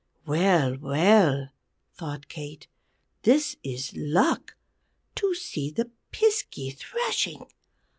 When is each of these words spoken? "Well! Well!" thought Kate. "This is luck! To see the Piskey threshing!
"Well! 0.25 0.77
Well!" 0.79 1.49
thought 1.93 2.27
Kate. 2.27 2.65
"This 3.21 3.57
is 3.61 3.93
luck! 3.95 4.55
To 5.13 5.35
see 5.35 5.69
the 5.69 5.91
Piskey 6.11 6.71
threshing! 6.75 7.45